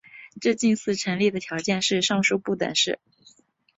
[0.41, 2.97] 这近似成立的条件是上述不等式。